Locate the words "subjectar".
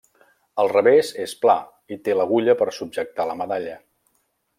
2.79-3.29